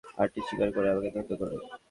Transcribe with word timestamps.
Aunty 0.17 0.39
স্বীকার 0.47 0.69
করে 0.75 0.87
আমাকে 0.89 1.09
ধন্য 1.15 1.31
করবেন। 1.39 1.61